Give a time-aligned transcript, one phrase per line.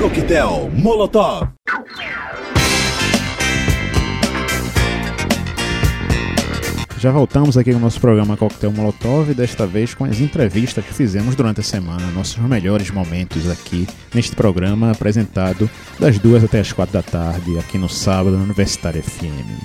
[0.00, 1.48] Coquetel Molotov.
[6.98, 10.92] Já voltamos aqui com o nosso programa Coquetel Molotov, desta vez com as entrevistas que
[10.92, 15.68] fizemos durante a semana, nossos melhores momentos aqui neste programa apresentado
[15.98, 19.64] das duas até as quatro da tarde, aqui no sábado, na Universitária FM.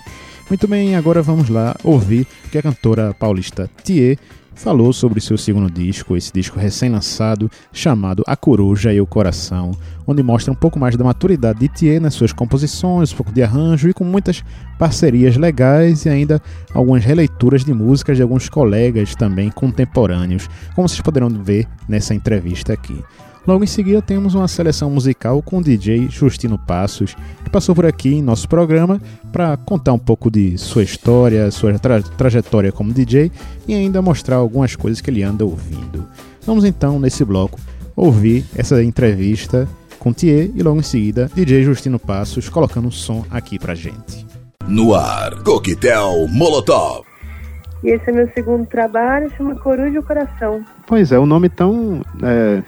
[0.49, 4.17] Muito bem, agora vamos lá ouvir o que a cantora paulista Thier
[4.61, 9.71] falou sobre seu segundo disco, esse disco recém-lançado chamado A Coruja e o Coração,
[10.05, 13.41] onde mostra um pouco mais da maturidade de Thier nas suas composições, um pouco de
[13.41, 14.43] arranjo e com muitas
[14.77, 16.39] parcerias legais e ainda
[16.75, 22.71] algumas releituras de músicas de alguns colegas também contemporâneos, como vocês poderão ver nessa entrevista
[22.71, 23.03] aqui.
[23.45, 27.87] Logo em seguida temos uma seleção musical com o DJ Justino Passos, que passou por
[27.87, 32.93] aqui em nosso programa para contar um pouco de sua história, sua tra trajetória como
[32.93, 33.31] DJ
[33.67, 36.07] e ainda mostrar algumas coisas que ele anda ouvindo.
[36.45, 37.59] Vamos então, nesse bloco,
[37.95, 39.67] ouvir essa entrevista
[39.97, 44.25] com Thier e logo em seguida DJ Justino Passos colocando um som aqui pra gente.
[44.67, 47.05] No ar, Coquetel Molotov.
[47.83, 50.63] E esse é meu segundo trabalho, chama Coruja e Coração.
[50.85, 52.61] Pois é, o nome tão é,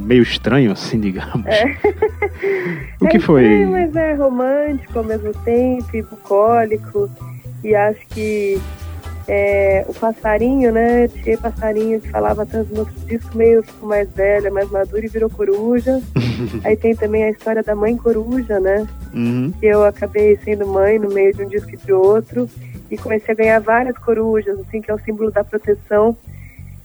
[0.00, 1.46] meio estranho, assim, digamos.
[1.46, 1.76] É.
[3.00, 3.42] o que é foi?
[3.42, 7.10] Estranho, mas é romântico ao mesmo tempo, e bucólico.
[7.62, 8.60] E acho que
[9.32, 11.06] é, o passarinho, né?
[11.06, 15.30] Tinha passarinho que falava tanto no disco, meio ficou mais velha, mais madura e virou
[15.30, 16.02] coruja.
[16.64, 18.86] Aí tem também a história da mãe coruja, né?
[19.14, 19.52] Uhum.
[19.60, 22.48] Que eu acabei sendo mãe no meio de um disco e de outro.
[22.90, 26.16] E comecei a ganhar várias corujas, assim, que é o símbolo da proteção.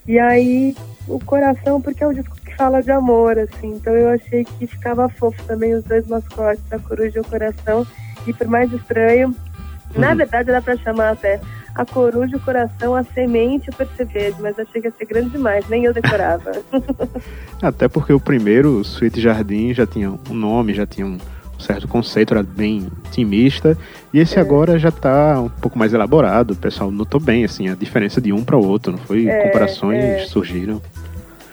[0.07, 0.75] E aí,
[1.07, 3.73] o coração, porque é um disco fala de amor, assim.
[3.75, 7.85] Então eu achei que ficava fofo também os dois mascotes, a coruja e o coração.
[8.25, 10.01] E por mais estranho, uhum.
[10.01, 11.39] na verdade dá para chamar até
[11.75, 15.31] a coruja, o coração, a semente e o percevejo, mas achei que ia ser grande
[15.31, 16.51] demais, nem eu decorava.
[17.61, 21.17] até porque o primeiro, Sweet Jardim, já tinha um nome, já tinha um
[21.59, 23.77] certo conceito, era bem intimista,
[24.13, 24.41] e esse é.
[24.41, 28.31] agora já está um pouco mais elaborado, o pessoal notou bem, assim, a diferença de
[28.31, 29.27] um para o outro, não foi?
[29.27, 30.19] É, Comparações é.
[30.25, 30.81] surgiram.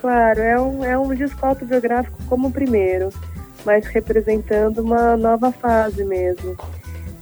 [0.03, 3.11] Claro, é um, é um disco autobiográfico como o primeiro,
[3.65, 6.57] mas representando uma nova fase mesmo.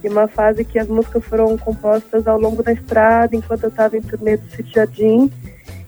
[0.03, 3.95] E uma fase que as músicas foram compostas ao longo da estrada, enquanto eu estava
[3.95, 5.31] em turnê do City Jardim.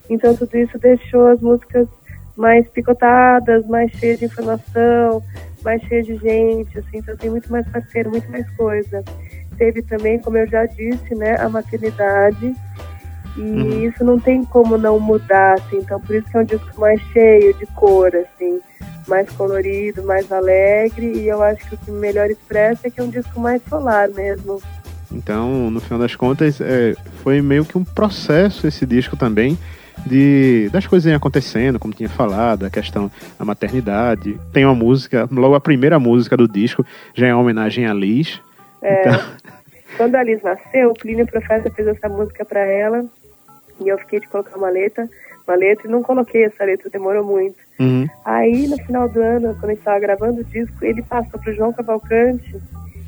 [0.08, 1.88] Então tudo isso deixou as músicas
[2.38, 5.24] mais picotadas, mais cheias de informação,
[5.64, 9.04] mais cheias de gente, assim, então tem muito mais parceiro, muito mais coisa.
[9.58, 12.54] Teve também, como eu já disse, né, a maternidade,
[13.36, 13.84] e uhum.
[13.88, 15.78] isso não tem como não mudar, assim.
[15.78, 18.60] Então, por isso que é um disco mais cheio de cor, assim.
[19.08, 21.18] Mais colorido, mais alegre.
[21.18, 24.10] E eu acho que o que melhor expressa é que é um disco mais solar
[24.10, 24.62] mesmo.
[25.12, 29.58] Então, no final das contas, é, foi meio que um processo esse disco também
[30.06, 34.40] de das coisas acontecendo, como tinha falado, a questão da maternidade.
[34.52, 38.42] Tem uma música, logo a primeira música do disco já é uma homenagem a Liz.
[38.82, 39.22] É, então...
[39.96, 43.06] Quando a Liz nasceu, o Plínio Profeta fez essa música para ela
[43.80, 45.10] e eu fiquei de colocar uma letra,
[45.48, 47.58] uma letra e não coloquei essa letra, demorou muito.
[47.80, 48.08] Uhum.
[48.26, 51.54] Aí no final do ano, quando a gente estava gravando o disco, ele passou pro
[51.54, 52.56] João Cavalcante,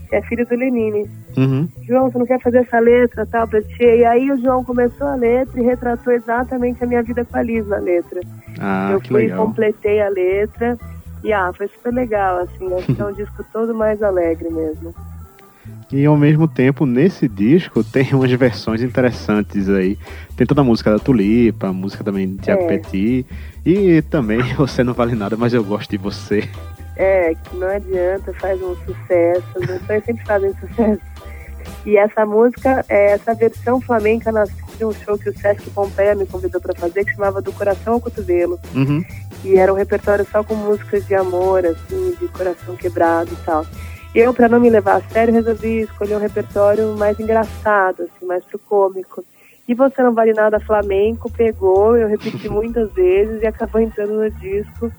[0.09, 1.09] que é filho do Lenine.
[1.37, 1.67] Uhum.
[1.83, 3.83] João, você não quer fazer essa letra, tal, pra ti?
[3.83, 7.41] E aí o João começou a letra e retratou exatamente a minha vida com a
[7.41, 8.21] Liz na letra.
[8.59, 9.45] Ah, eu fui, legal.
[9.45, 10.77] completei a letra
[11.23, 14.93] e ah, foi super legal, assim, acho que é um disco todo mais alegre mesmo.
[15.91, 19.97] E ao mesmo tempo, nesse disco, tem umas versões interessantes aí.
[20.35, 22.77] Tem toda a música da Tulipa, música também de Tiago é.
[22.77, 23.25] Petit.
[23.65, 26.47] E também Você Não Vale Nada, mas eu gosto de você.
[26.95, 29.43] É, que não adianta, faz um sucesso.
[29.55, 31.01] Os canções sempre fazem sucesso.
[31.85, 36.15] E essa música, é, essa versão flamenca nasceu de um show que o Sesc Pompeia
[36.15, 38.59] me convidou para fazer, que chamava Do Coração ao Cotovelo.
[38.73, 39.03] Uhum.
[39.43, 43.65] E era um repertório só com músicas de amor, assim, de coração quebrado e tal.
[44.15, 48.45] Eu, para não me levar a sério, resolvi escolher um repertório mais engraçado, assim, mais
[48.45, 49.25] pro cômico.
[49.67, 54.31] E Você Não Vale Nada Flamenco pegou, eu repeti muitas vezes e acabou entrando no
[54.31, 54.89] disco.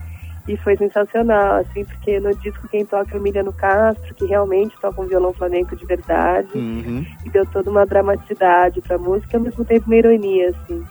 [0.47, 4.78] E foi sensacional, assim, porque no disco quem toca é o Emiliano Castro, que realmente
[4.80, 6.51] toca um violão flamenco de verdade.
[6.54, 7.04] Uhum.
[7.24, 10.84] E deu toda uma dramaticidade pra música e ao mesmo tempo uma ironia, assim.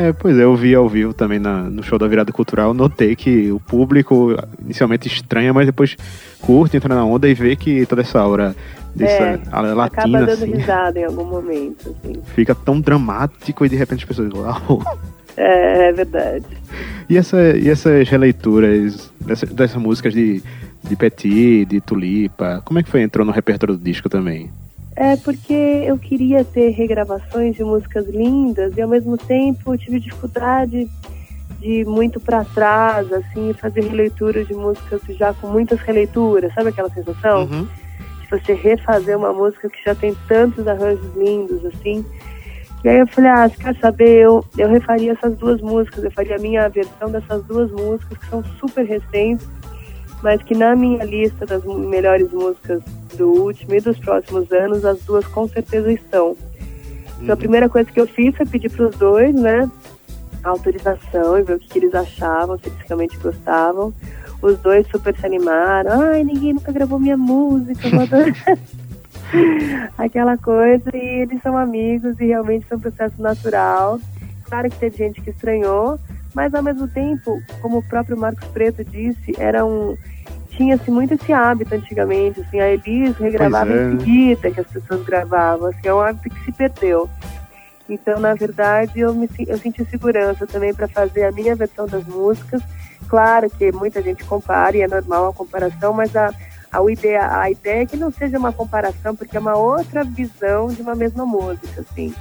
[0.00, 3.14] É, pois é, eu vi ao vivo também na, no show da Virada Cultural, notei
[3.14, 5.94] que o público inicialmente estranha, mas depois
[6.40, 8.56] curte, entra na onda e vê que toda essa aura
[8.94, 12.14] dessa é, latina, acaba dando assim, risada em algum momento, assim.
[12.34, 14.82] Fica tão dramático e de repente as pessoas, uau!
[15.36, 16.46] É, é verdade.
[17.08, 20.42] E, essa, e essas releituras dessas, dessas músicas de,
[20.82, 23.02] de Petit, de Tulipa, como é que foi?
[23.02, 24.50] Entrou no repertório do disco também?
[25.00, 30.90] É porque eu queria ter regravações de músicas lindas e ao mesmo tempo tive dificuldade
[31.58, 36.68] de ir muito para trás, assim, fazer releituras de músicas já com muitas releituras, sabe
[36.68, 37.44] aquela sensação?
[37.44, 37.66] Uhum.
[38.20, 42.04] De você refazer uma música que já tem tantos arranjos lindos, assim.
[42.84, 44.18] E aí eu falei, ah, você quer saber?
[44.18, 48.26] Eu, eu refaria essas duas músicas, eu faria a minha versão dessas duas músicas que
[48.26, 49.48] são super recentes,
[50.22, 52.82] mas que na minha lista das melhores músicas
[53.16, 56.36] do último e dos próximos anos, as duas com certeza estão.
[57.20, 59.70] Então a primeira coisa que eu fiz foi pedir para os dois, né,
[60.42, 63.92] autorização e ver o que, que eles achavam, se eles realmente gostavam.
[64.40, 66.00] Os dois super se animaram.
[66.00, 68.34] Ai, ninguém nunca gravou minha música, vou adorar."
[69.98, 70.90] aquela coisa.
[70.94, 74.00] E eles são amigos e realmente foi um processo natural.
[74.44, 75.98] Claro que teve gente que estranhou,
[76.34, 79.96] mas ao mesmo tempo, como o próprio Marcos Preto disse, era um
[80.60, 85.02] tinha-se muito esse hábito antigamente, assim, a Elis regravava é, em seguida que as pessoas
[85.06, 87.08] gravavam, assim, é um hábito que se perdeu.
[87.88, 92.04] Então, na verdade, eu, me, eu senti segurança também para fazer a minha versão das
[92.04, 92.62] músicas.
[93.08, 96.30] Claro que muita gente compara e é normal a comparação, mas a,
[96.70, 100.68] a, ideia, a ideia é que não seja uma comparação, porque é uma outra visão
[100.68, 102.14] de uma mesma música, assim.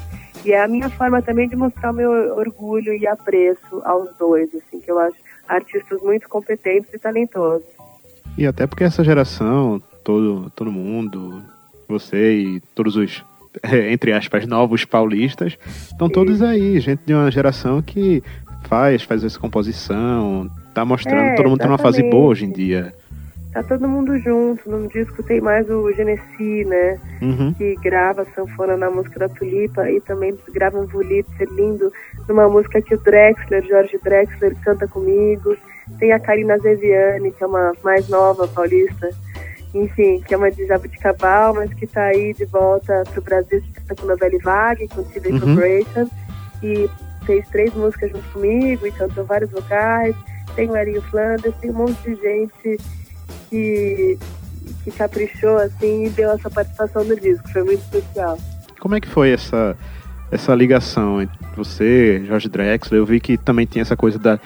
[0.45, 4.47] E é a minha forma também de mostrar o meu orgulho e apreço aos dois,
[4.55, 7.78] assim, que eu acho artistas muito competentes e talentosos.
[8.37, 11.41] E até porque essa geração, todo, todo mundo,
[11.87, 13.23] você e todos os,
[13.63, 15.57] eh, entre aspas, novos paulistas,
[15.91, 18.23] estão todos aí, gente de uma geração que
[18.63, 22.51] faz, faz essa composição, tá mostrando, É, todo mundo tá numa fase boa hoje em
[22.51, 22.93] dia.
[23.51, 26.99] Tá todo mundo junto, num disco tem mais o Genesi, né?
[27.19, 27.51] Uhum.
[27.53, 31.91] que grava sanfona na música da Tulipa e também grava um Wurlitzer lindo
[32.27, 35.57] numa música que o Drexler, Jorge Drexler, canta comigo.
[35.97, 39.09] Tem a Karina Zeviane, que é uma mais nova paulista,
[39.73, 43.73] enfim, que é uma de Jabuticabal, mas que está aí de volta pro Brasil, que
[43.73, 45.39] canta com Novelle Vague, com TV Uhum.
[45.39, 46.09] Corporation,
[46.63, 46.89] e
[47.25, 50.15] fez três músicas junto comigo e cantou vários vocais.
[50.55, 52.79] Tem o Erinho Flanders, tem um monte de gente
[53.49, 54.17] que,
[54.83, 57.47] que caprichou assim e deu essa participação no disco.
[57.49, 58.37] Foi muito especial.
[58.79, 59.77] Como é que foi essa,
[60.31, 62.99] essa ligação entre você, Jorge Drexler?
[62.99, 64.39] Eu vi que também tinha essa coisa da,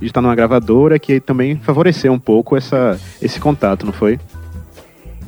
[0.00, 4.18] de estar numa gravadora que também favoreceu um pouco essa, esse contato, não foi?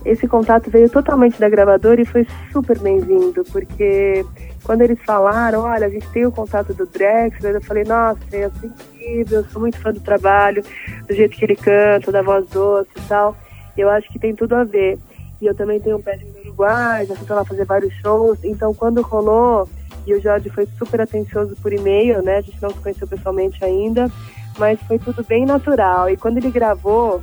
[0.04, 4.24] Esse contato veio totalmente da gravadora e foi super bem-vindo, porque
[4.64, 8.50] quando eles falaram, olha, a gente tem o contato do Drexler, eu falei, nossa, é
[8.64, 10.64] incrível, sou muito fã do trabalho,
[11.06, 13.36] do jeito que ele canta, da voz doce e tal.
[13.76, 14.98] Eu acho que tem tudo a ver.
[15.40, 18.72] E eu também tenho um pé no Uruguai, já fui lá fazer vários shows, então
[18.72, 19.69] quando rolou,
[20.06, 23.64] e o Jorge foi super atencioso por e-mail, né, a gente não se conheceu pessoalmente
[23.64, 24.10] ainda,
[24.58, 26.10] mas foi tudo bem natural.
[26.10, 27.22] E quando ele gravou,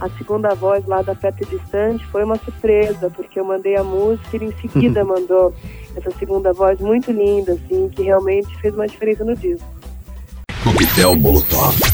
[0.00, 3.84] a segunda voz lá da Perto e Distante foi uma surpresa, porque eu mandei a
[3.84, 5.54] música e ele em seguida mandou
[5.96, 9.66] essa segunda voz muito linda, assim, que realmente fez uma diferença no disco.
[10.62, 11.85] Coquetel Molotov.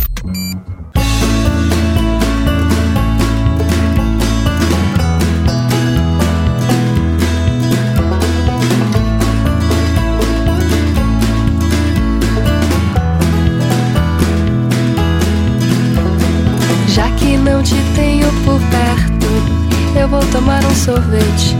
[20.72, 21.54] Um sorvete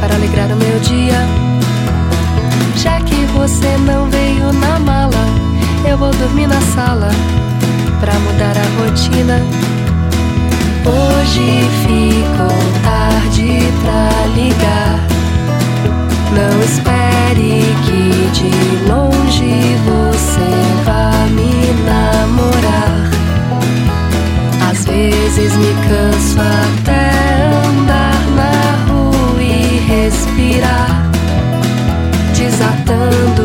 [0.00, 1.18] para alegrar o meu dia.
[2.76, 5.26] Já que você não veio na mala,
[5.88, 7.10] eu vou dormir na sala
[8.00, 9.40] para mudar a rotina.
[10.86, 15.00] Hoje ficou tarde pra ligar.
[16.32, 20.50] Não espere que de longe você
[20.84, 21.52] vá me
[21.84, 23.10] namorar.
[24.70, 27.01] Às vezes me canso até
[32.42, 33.41] desatando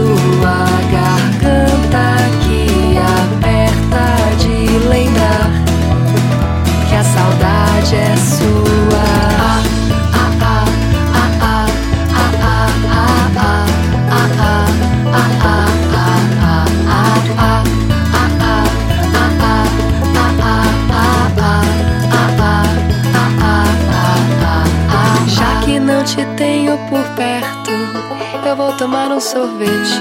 [28.88, 30.00] tomar um sorvete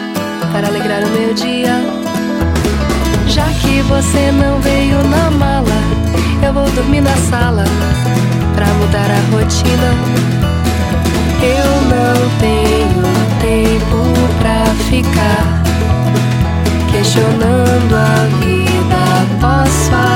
[0.52, 1.74] para alegrar o meu dia.
[3.26, 5.76] Já que você não veio na mala,
[6.40, 7.64] eu vou dormir na sala
[8.54, 9.90] para mudar a rotina.
[11.42, 13.02] Eu não tenho
[13.40, 13.98] tempo
[14.38, 15.62] pra ficar
[16.92, 19.02] questionando a vida.
[19.40, 20.15] Posso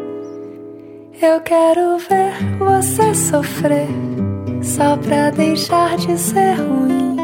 [1.23, 3.87] Eu quero ver você sofrer,
[4.63, 7.15] só pra deixar de ser ruim.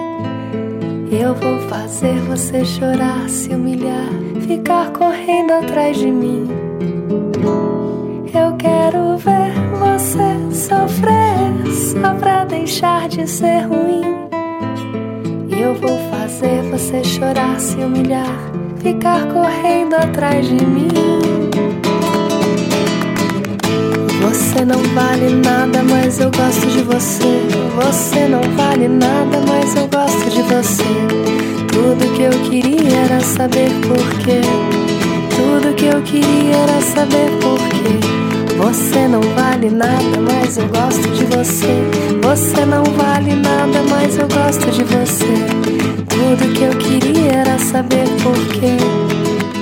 [1.12, 4.08] Eu vou fazer você chorar, se humilhar,
[4.46, 6.48] ficar correndo atrás de mim.
[8.36, 14.04] Eu quero ver você sofrer só pra deixar de ser ruim.
[15.60, 18.38] Eu vou fazer você chorar, se humilhar,
[18.80, 21.37] ficar correndo atrás de mim.
[24.28, 27.48] Você não vale nada, mas eu gosto de você.
[27.78, 30.84] Você não vale nada, mas eu gosto de você.
[31.72, 34.42] Tudo que eu queria era saber porquê.
[35.34, 38.58] Tudo que eu queria era saber porquê.
[38.58, 41.82] Você não vale nada, mas eu gosto de você.
[42.22, 45.26] Você não vale nada, mas eu gosto de você.
[46.10, 48.76] Tudo que eu queria era saber porquê.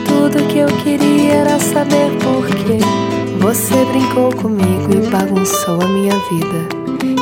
[0.08, 3.15] Tudo que eu queria era saber porquê.
[3.46, 6.68] Você brincou comigo e bagunçou a minha vida.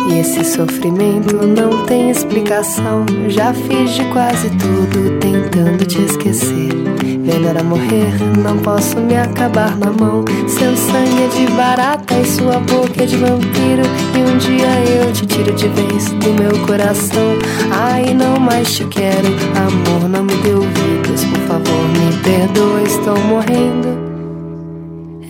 [0.10, 3.06] E esse sofrimento não tem explicação.
[3.27, 6.72] Já fiz de quase tudo tentando te esquecer.
[7.20, 10.24] Melhor a morrer, não posso me acabar na mão.
[10.48, 13.84] Seu sangue é de barata e sua boca é de vampiro.
[14.15, 17.38] E um dia eu te tiro de vez do meu coração.
[17.70, 19.27] Ai, não mais te quero,
[19.58, 21.25] amor, não me dê ouvidos.
[21.25, 24.12] Por favor, me perdoa, estou morrendo.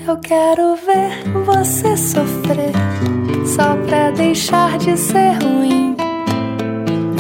[0.06, 2.74] Eu quero ver você sofrer,
[3.46, 5.96] só pra deixar de ser ruim.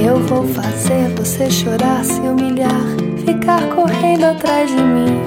[0.06, 5.22] Eu vou fazer você chorar, se humilhar ficar correndo atrás de mim.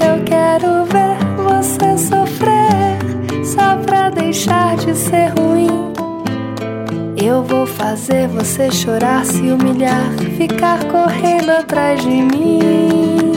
[0.00, 5.92] Eu quero ver você sofrer só pra deixar de ser ruim.
[7.16, 13.33] Eu vou fazer você chorar, se humilhar, ficar correndo atrás de mim.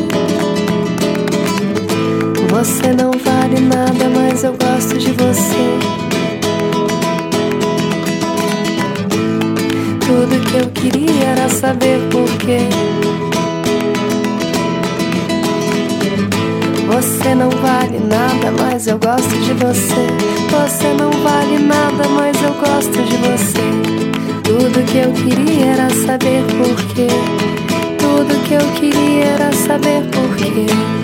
[2.58, 5.78] Você não vale nada, mas eu gosto de você.
[10.04, 12.68] Tudo que eu queria era saber porquê.
[16.88, 20.08] Você não vale nada, mas eu gosto de você.
[20.50, 23.68] Você não vale nada, mas eu gosto de você.
[24.44, 27.08] Tudo que eu queria era saber porquê.
[28.00, 30.98] Tudo que eu queria era saber porquê.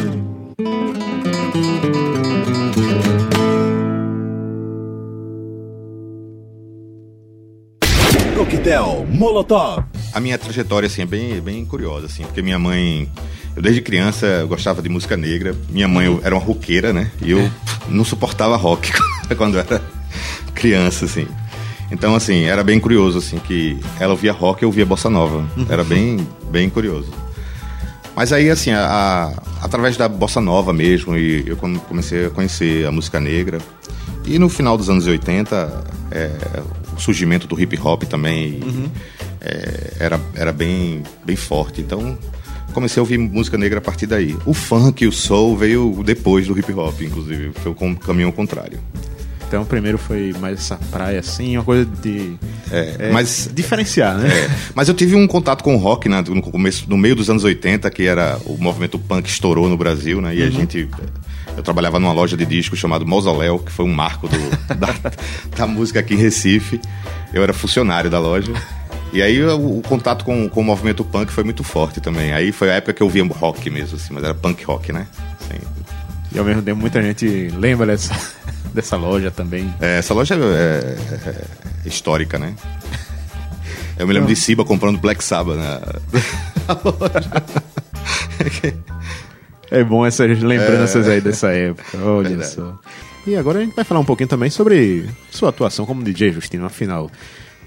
[8.54, 9.84] Coquetel Molotov.
[10.14, 13.10] A minha trajetória assim é bem, bem curiosa assim, porque minha mãe
[13.56, 15.56] eu desde criança gostava de música negra.
[15.70, 17.10] Minha mãe era uma roqueira, né?
[17.20, 17.50] E eu
[17.88, 18.92] não suportava rock
[19.38, 19.82] quando era
[20.54, 21.28] criança assim.
[21.92, 25.50] Então assim, era bem curioso assim que ela ouvia rock e eu ouvia bossa nova.
[25.68, 27.12] Era bem bem curioso.
[28.16, 32.86] Mas aí, assim, a, a, através da bossa nova mesmo, e eu comecei a conhecer
[32.86, 33.58] a música negra.
[34.24, 36.32] E no final dos anos 80, é,
[36.96, 38.90] o surgimento do hip hop também uhum.
[39.42, 41.82] é, era, era bem, bem forte.
[41.82, 42.18] Então
[42.74, 44.36] comecei a ouvir música negra a partir daí.
[44.46, 47.52] O funk e o soul veio depois do hip hop, inclusive.
[47.54, 48.80] Foi o caminho ao contrário.
[49.54, 52.34] Então, primeiro foi mais essa praia, assim, uma coisa de.
[52.72, 54.28] É, é, mas, diferenciar, né?
[54.28, 57.30] É, mas eu tive um contato com o rock né, no começo, no meio dos
[57.30, 60.36] anos 80, que era o movimento punk estourou no Brasil, né?
[60.36, 60.48] E uhum.
[60.48, 60.90] a gente
[61.56, 64.38] eu trabalhava numa loja de discos chamado Mausoléu, que foi um marco do,
[64.76, 64.94] da,
[65.56, 66.80] da, música aqui em Recife.
[67.34, 68.52] Eu era funcionário da loja.
[69.12, 72.34] E aí o, o contato com, com o movimento punk foi muito forte também.
[72.34, 75.08] Aí foi a época que eu via rock mesmo, assim, mas era punk rock, né?
[75.40, 75.60] Assim,
[76.34, 78.16] E ao mesmo tempo muita gente lembra dessa,
[78.74, 79.74] dessa loja também.
[79.80, 81.46] é, essa loja é, é-
[81.86, 82.56] é histórica, né?
[83.98, 85.80] Eu me lembro de Siba comprando Black Sabbath né?
[86.68, 87.44] na loja.
[89.72, 92.52] É bom essas lembranças aí dessa época, olha Verdade.
[92.52, 92.80] só.
[93.26, 96.66] E agora a gente vai falar um pouquinho também sobre sua atuação como DJ, Justino,
[96.66, 97.10] afinal.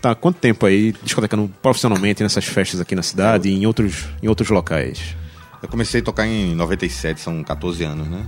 [0.03, 4.07] Tá há quanto tempo aí discotecando profissionalmente nessas festas aqui na cidade e em outros,
[4.23, 5.17] em outros locais?
[5.63, 8.25] Eu comecei a tocar em 97, são 14 anos, né?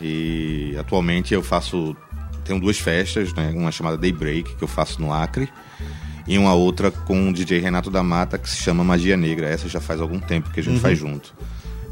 [0.00, 1.96] E atualmente eu faço.
[2.44, 3.52] Tenho duas festas, né?
[3.54, 5.48] Uma chamada Daybreak, que eu faço no Acre,
[6.26, 9.48] e uma outra com o DJ Renato da Mata, que se chama Magia Negra.
[9.48, 11.32] Essa já faz algum tempo que a gente faz junto.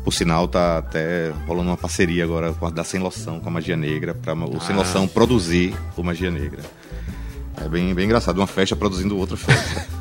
[0.05, 3.53] Por sinal, tá até rolando uma parceria agora com a da Sem Loção, com a
[3.53, 6.61] Magia Negra, para o Sem Loção produzir o Magia Negra.
[7.63, 9.87] É bem, bem engraçado, uma festa produzindo outra festa.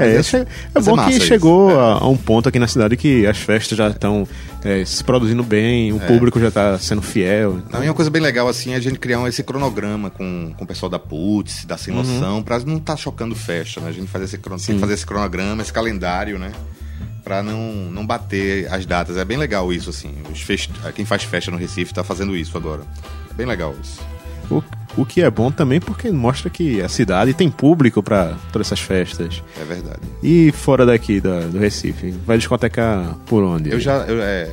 [0.00, 1.26] É, Mas che- é mas bom que isso.
[1.26, 1.74] chegou É.
[1.74, 4.28] a, a um ponto aqui na cidade que as festas já estão
[4.62, 7.58] é, se produzindo bem, o público já está sendo fiel.
[7.68, 10.54] Não, e uma coisa bem legal assim é a gente criar um- esse cronograma com,
[10.56, 13.88] com o pessoal da Putz, da Sem Noção, pra não estar chocando festa, né?
[13.88, 16.52] A gente faz esse, tem que fazer esse cronograma, esse calendário, né?
[17.28, 19.18] Pra não, não bater as datas.
[19.18, 20.14] É bem legal isso, assim.
[20.32, 20.70] Os fest...
[20.94, 22.80] Quem faz festa no Recife tá fazendo isso agora.
[23.30, 24.00] É bem legal isso.
[24.50, 24.62] O,
[24.96, 28.80] o que é bom também porque mostra que a cidade tem público para todas essas
[28.80, 29.42] festas.
[29.60, 30.00] É verdade.
[30.22, 33.70] E fora daqui da- do Recife, vai discotecar por onde?
[33.70, 33.96] Eu já.
[34.06, 34.50] Eu, é,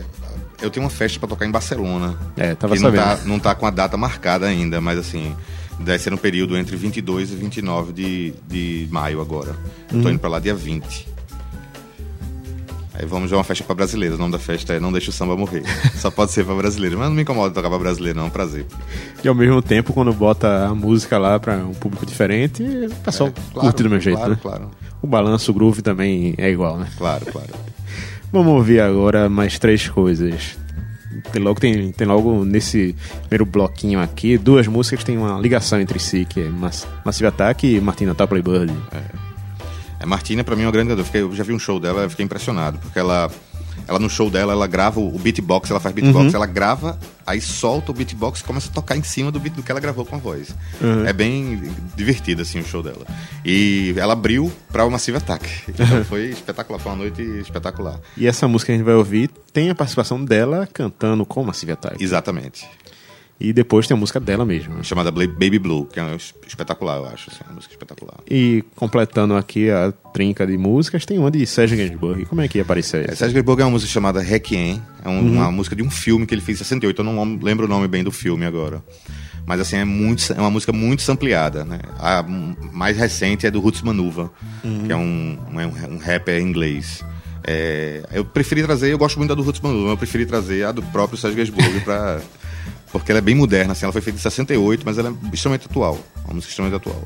[0.62, 2.18] eu tenho uma festa pra tocar em Barcelona.
[2.36, 3.20] É, tava que não sabendo.
[3.20, 5.34] tá, não tá com a data marcada ainda, mas assim,
[5.80, 9.56] deve ser no período entre 22 e 29 de, de maio agora.
[9.94, 10.02] Uhum.
[10.02, 11.15] tô indo pra lá dia 20.
[12.98, 14.18] Aí vamos ver uma festa pra brasileiros.
[14.18, 15.64] O nome da festa é Não Deixa o Samba Morrer.
[15.96, 16.98] Só pode ser pra brasileiro.
[16.98, 18.26] Mas não me incomoda tocar pra brasileiro, não.
[18.26, 18.66] É um prazer.
[19.24, 23.30] E ao mesmo tempo, quando bota a música lá para um público diferente, o pessoal
[23.30, 24.40] É, claro, curte do mesmo jeito, claro, né?
[24.42, 24.72] claro.
[25.02, 26.88] O balanço, o groove também é igual, né?
[26.98, 27.50] Claro, claro.
[28.32, 30.58] Vamos ouvir agora mais três coisas.
[31.32, 35.80] Tem logo, tem, tem logo nesse primeiro bloquinho aqui duas músicas que têm uma ligação
[35.80, 38.74] entre si, que é Mass- Massive Attack e Martina Topley Bird.
[38.92, 39.02] É,
[40.06, 41.04] Martina, pra mim, é uma grande.
[41.04, 42.78] Fiquei- eu já vi um show dela, eu fiquei impressionado.
[42.80, 43.30] Porque ela,
[43.88, 47.40] ela no show dela, ela grava o, o beatbox, ela faz beatbox, ela grava, aí
[47.42, 50.06] solta o beatbox e começa a tocar em cima do beat do que ela gravou
[50.06, 50.56] com a voz.
[51.08, 53.06] É bem divertido, assim, o show dela.
[53.44, 55.48] E ela abriu pra o Massive Attack.
[55.70, 58.00] Então foi espetacular, foi uma noite espetacular.
[58.18, 61.72] E essa música que a gente vai ouvir tem a participação dela cantando com Massive
[61.74, 62.04] Attack.
[62.04, 62.68] Exatamente.
[63.38, 64.82] E depois tem a música dela mesma.
[64.82, 67.30] Chamada Baby Blue, que é um es- espetacular, eu acho.
[67.30, 68.16] Assim, uma música espetacular.
[68.32, 72.26] E completando aqui a trinca de músicas, tem uma de Serge Gainsbourg.
[72.28, 73.14] Como é que ia aparecer É?
[73.14, 76.34] Sérgio Gainsbourg é uma música chamada Requiem, é um- uma música de um filme que
[76.34, 78.82] ele fez em 68, eu não lembro o nome bem do filme agora.
[79.46, 81.80] Mas assim, é, muito, é uma música muito sampleada, né?
[82.00, 82.24] A
[82.72, 84.32] mais recente é do Roots Manuva,
[84.86, 87.04] que é um, um, um rapper inglês.
[87.46, 90.66] É, eu preferi trazer, eu gosto muito da do Roots Manuva, mas eu preferi trazer
[90.66, 92.22] a do próprio Sérgio Gainsbourg pra...
[93.00, 95.68] Porque ela é bem moderna, assim, ela foi feita em 68, mas ela é extremamente
[95.68, 96.00] atual.
[96.26, 97.04] Uma música extremamente atual.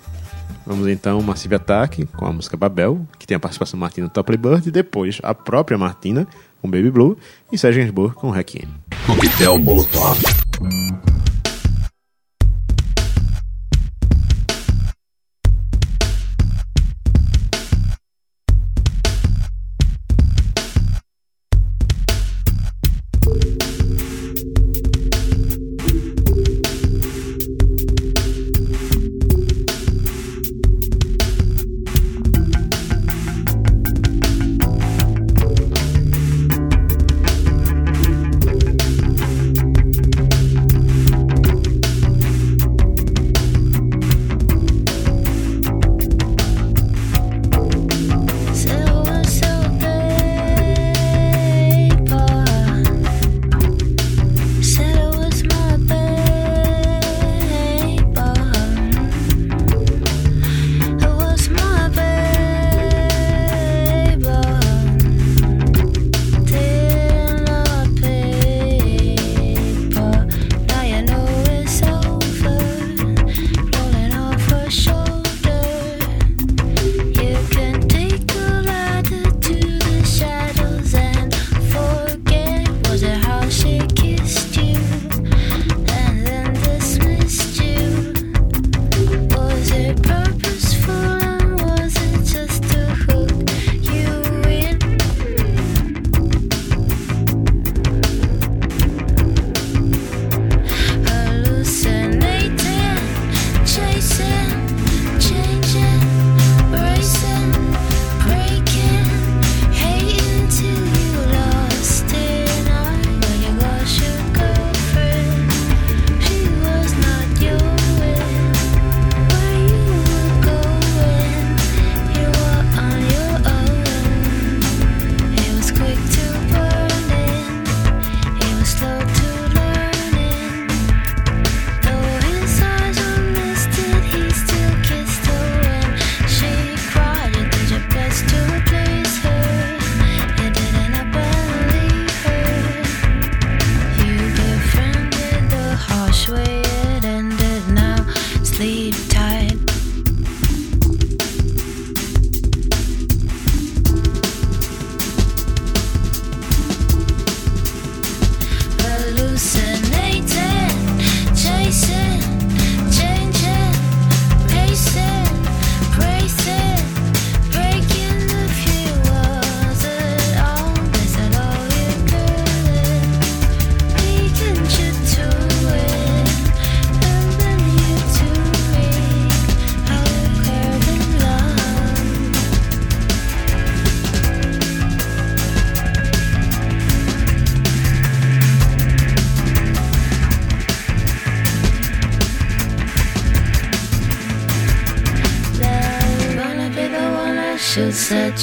[0.66, 4.38] Vamos então Massive Attack com a música Babel, que tem a participação de Martina Topley
[4.38, 6.28] Bird, e depois a própria Martina
[6.62, 7.18] com Baby Blue
[7.52, 8.68] e Serge Gainsbourg com Requiem.
[9.08, 10.20] Coquetel Molotov.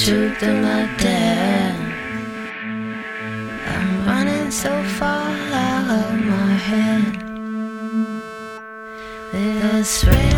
[0.07, 1.75] Truth in my dad.
[3.75, 7.03] I'm running so far out of my head.
[9.33, 10.36] This rain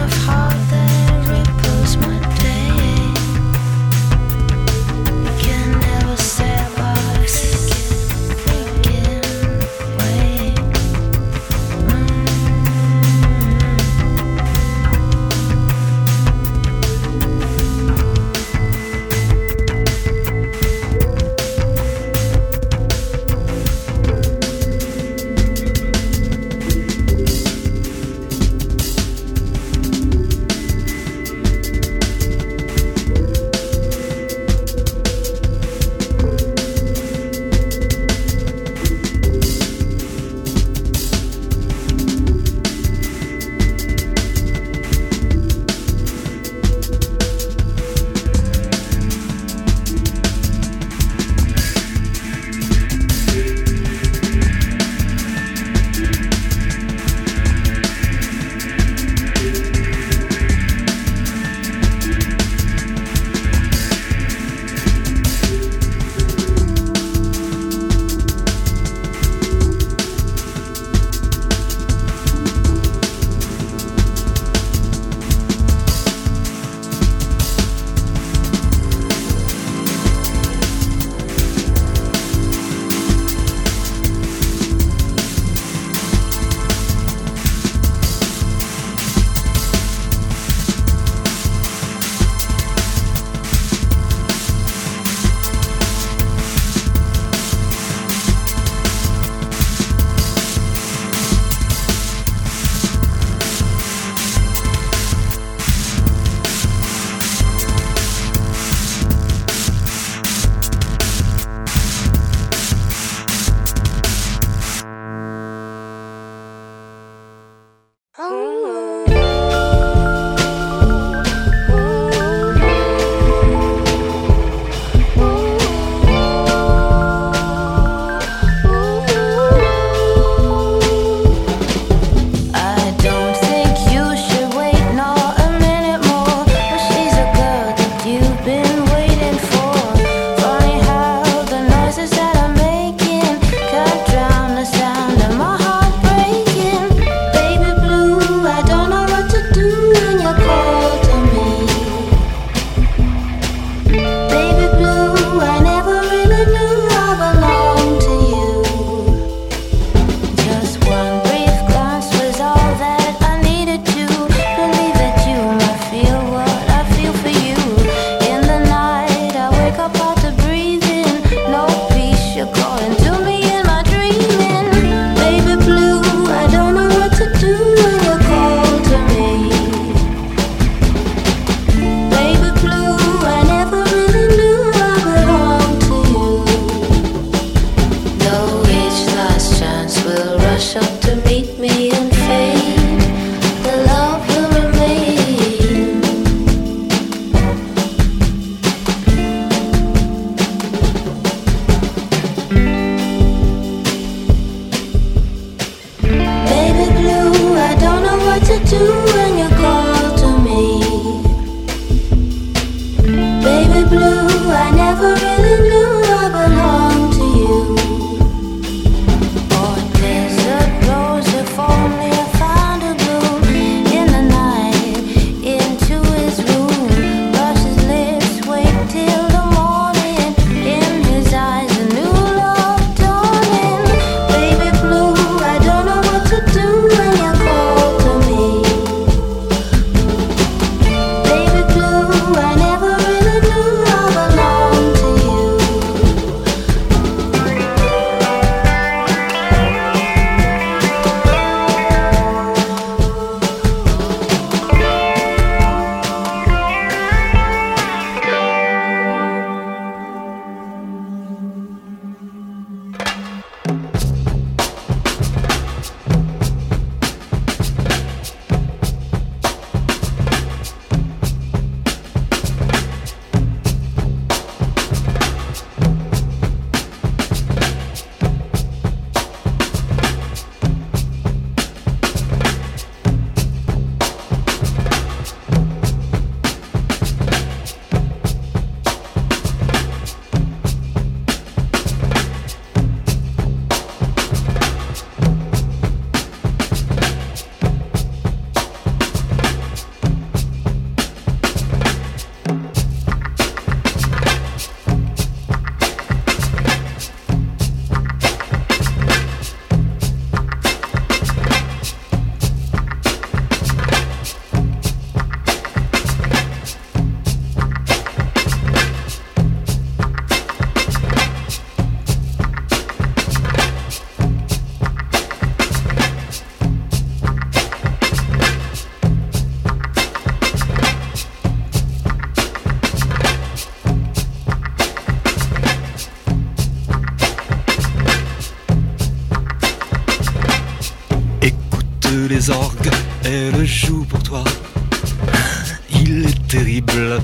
[346.49, 347.21] terrible,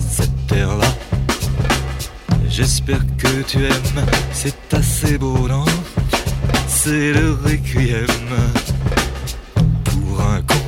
[0.00, 0.92] cette air-là.
[2.48, 5.64] J'espère que tu aimes, c'est assez beau, non?
[6.66, 8.06] C'est le requiem
[9.84, 10.62] pour un con.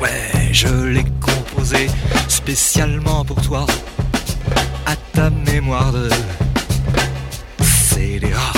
[0.00, 1.88] Ouais, je l'ai composé
[2.28, 3.66] spécialement pour toi,
[4.86, 6.08] à ta mémoire de
[7.60, 8.57] scélérat.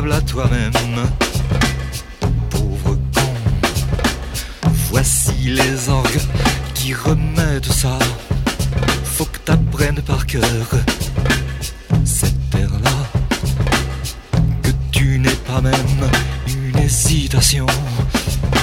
[0.00, 0.72] À toi-même,
[2.48, 3.34] pauvre con.
[4.90, 6.20] Voici les orgues
[6.74, 7.98] qui remettent ça.
[9.04, 10.42] Faut que t'apprennes par cœur
[12.04, 12.90] cette terre-là.
[14.62, 16.10] Que tu n'aies pas même
[16.48, 17.66] une hésitation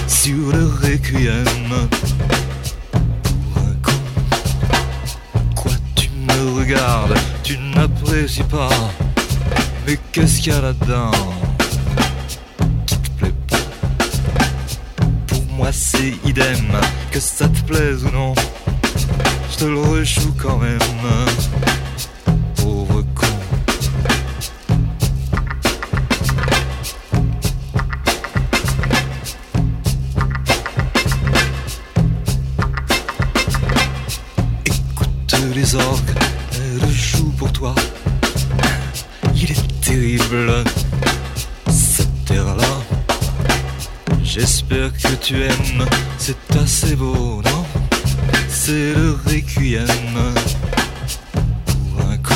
[0.08, 1.88] sur le requiem.
[2.92, 3.92] Pour un con.
[5.56, 8.87] Quoi, tu me regardes, tu n'apprécies pas.
[9.88, 11.12] Mais qu'est-ce qu'il y a là-dedans
[12.86, 13.34] qui te plaît
[15.28, 16.74] Pour moi, c'est idem,
[17.10, 18.34] que ça te plaise ou non.
[19.50, 20.78] Je te le rejoue quand même.
[22.58, 23.28] Pauvre con.
[34.66, 36.14] Écoute les orgues,
[36.56, 37.74] elles jouent pour toi.
[39.98, 40.64] Terrible,
[41.72, 42.84] cette terre-là.
[44.24, 45.86] J'espère que tu aimes,
[46.20, 47.66] c'est assez beau, non?
[48.48, 49.88] C'est le requiem
[51.66, 52.36] pour un con.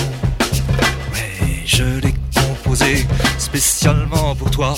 [1.14, 3.06] Mais je l'ai composé
[3.38, 4.76] spécialement pour toi,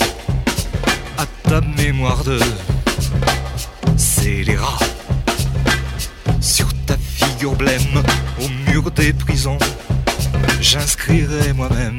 [1.16, 2.38] à ta mémoire de
[3.96, 4.78] scélérat.
[6.38, 8.02] Sur ta figure blême,
[8.42, 9.58] au mur des prisons,
[10.60, 11.98] j'inscrirai moi-même